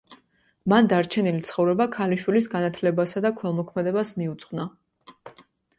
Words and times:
მან 0.71 0.87
დარჩენილი 0.93 1.43
ცხოვრება 1.51 1.87
ქალიშვილის 1.97 2.49
განათლებასა 2.57 3.25
და 3.27 3.35
ქველმოქმედებას 3.43 4.17
მიუძღვნა. 4.23 4.69